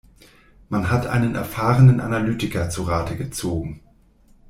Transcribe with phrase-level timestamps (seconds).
[0.67, 3.81] Man hat einen erfahrenen Analytiker zu Rate gezogen.